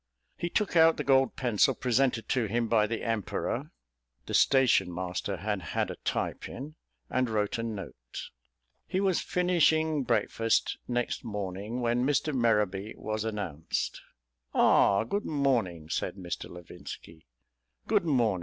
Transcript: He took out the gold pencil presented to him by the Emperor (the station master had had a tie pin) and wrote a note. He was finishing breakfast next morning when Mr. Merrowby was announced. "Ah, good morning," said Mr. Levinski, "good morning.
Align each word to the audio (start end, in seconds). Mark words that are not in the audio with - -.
He 0.35 0.49
took 0.49 0.75
out 0.75 0.97
the 0.97 1.03
gold 1.03 1.35
pencil 1.35 1.75
presented 1.75 2.27
to 2.29 2.45
him 2.45 2.67
by 2.67 2.87
the 2.87 3.03
Emperor 3.03 3.71
(the 4.25 4.33
station 4.33 4.91
master 4.91 5.37
had 5.37 5.61
had 5.61 5.91
a 5.91 5.95
tie 5.97 6.33
pin) 6.33 6.73
and 7.07 7.29
wrote 7.29 7.59
a 7.59 7.61
note. 7.61 8.31
He 8.87 8.99
was 8.99 9.21
finishing 9.21 10.01
breakfast 10.01 10.79
next 10.87 11.23
morning 11.23 11.81
when 11.81 12.03
Mr. 12.03 12.33
Merrowby 12.33 12.95
was 12.97 13.23
announced. 13.23 14.01
"Ah, 14.55 15.03
good 15.03 15.27
morning," 15.27 15.87
said 15.87 16.15
Mr. 16.15 16.49
Levinski, 16.49 17.27
"good 17.85 18.03
morning. 18.03 18.39